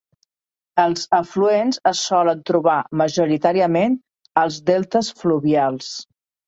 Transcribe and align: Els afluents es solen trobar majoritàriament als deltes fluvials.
Els 0.83 1.03
afluents 1.17 1.79
es 1.91 2.01
solen 2.07 2.41
trobar 2.51 2.79
majoritàriament 3.03 4.03
als 4.45 4.63
deltes 4.73 5.17
fluvials. 5.23 5.97